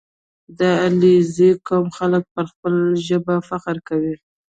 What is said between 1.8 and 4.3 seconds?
خلک پر خپله ژبه فخر کوي.